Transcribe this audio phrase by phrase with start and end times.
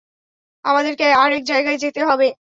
[0.65, 2.27] আমাদেরকে আর এক জায়গায় যেতে হবে।